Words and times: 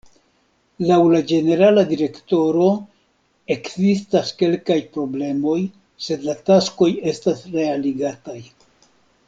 Laŭ 0.91 0.95
la 1.15 1.19
ĝenerala 1.31 1.83
direktoro 1.91 2.69
ekzistas 3.57 4.33
kelkaj 4.41 4.79
problemoj, 4.97 5.61
sed 6.07 6.29
la 6.31 6.39
taskoj 6.51 6.93
estas 7.15 7.45
realigataj. 7.59 8.39